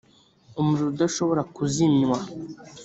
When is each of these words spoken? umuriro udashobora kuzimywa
umuriro 0.59 0.87
udashobora 0.91 1.41
kuzimywa 1.55 2.17